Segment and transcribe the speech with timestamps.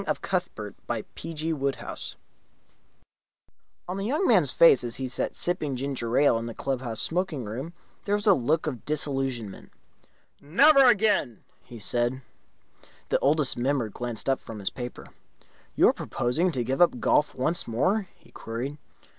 [0.01, 0.41] 8 The
[1.15, 2.15] Heel of Achilles
[3.87, 6.81] On the young man's face, as he sat sipping his ginger ale in the club
[6.81, 7.73] house smoking room,
[8.05, 9.69] there was a look of disillusionment.
[10.41, 12.23] "Never again!" he said.
[13.09, 15.05] The Oldest Member glanced up from his paper.
[15.75, 18.79] "You are proposing to give up golf once more?" he queried.